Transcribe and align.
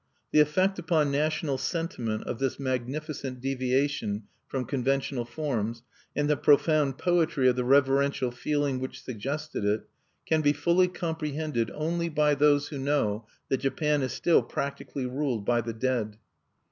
The 0.31 0.39
effect 0.39 0.79
upon 0.79 1.11
national 1.11 1.59
sentiment 1.59 2.23
of 2.23 2.39
this 2.39 2.59
magnificent 2.59 3.39
deviation 3.39 4.23
from 4.47 4.65
conventional 4.65 5.25
forms, 5.25 5.83
and 6.15 6.27
the 6.27 6.35
profound 6.35 6.97
poetry 6.97 7.47
of 7.47 7.55
the 7.55 7.63
reverential 7.63 8.31
feeling 8.31 8.79
which 8.79 9.03
suggested 9.03 9.63
it, 9.63 9.87
can 10.25 10.41
be 10.41 10.53
fully 10.53 10.87
comprehended 10.87 11.69
only 11.75 12.09
by 12.09 12.33
those 12.33 12.69
who 12.69 12.79
know 12.79 13.27
that 13.49 13.59
Japan 13.59 14.01
is 14.01 14.11
still 14.11 14.41
practically 14.41 15.05
ruled 15.05 15.45
by 15.45 15.61
the 15.61 15.71
dead. 15.71 16.17